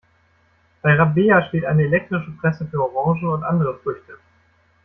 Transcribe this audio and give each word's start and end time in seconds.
Bei 0.81 0.95
Rabea 0.95 1.43
steht 1.47 1.63
eine 1.63 1.83
elektrische 1.83 2.31
Presse 2.31 2.65
für 2.65 2.81
Orangen 2.81 3.27
und 3.27 3.43
andere 3.43 3.77
Früchte. 3.83 4.17